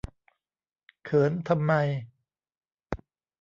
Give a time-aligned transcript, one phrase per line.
[1.05, 1.73] เขินทำไม